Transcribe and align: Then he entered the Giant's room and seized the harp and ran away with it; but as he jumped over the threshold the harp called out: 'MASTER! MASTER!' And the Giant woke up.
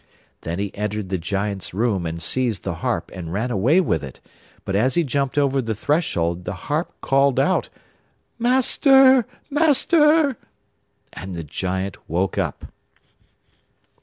Then 0.41 0.57
he 0.57 0.73
entered 0.73 1.09
the 1.09 1.19
Giant's 1.19 1.75
room 1.75 2.07
and 2.07 2.19
seized 2.19 2.63
the 2.63 2.73
harp 2.81 3.11
and 3.13 3.31
ran 3.31 3.51
away 3.51 3.79
with 3.79 4.03
it; 4.03 4.19
but 4.65 4.75
as 4.75 4.95
he 4.95 5.03
jumped 5.03 5.37
over 5.37 5.61
the 5.61 5.75
threshold 5.75 6.43
the 6.43 6.53
harp 6.55 6.91
called 7.01 7.39
out: 7.39 7.69
'MASTER! 8.39 9.27
MASTER!' 9.51 10.37
And 11.13 11.35
the 11.35 11.43
Giant 11.43 11.97
woke 12.09 12.39
up. 12.39 12.65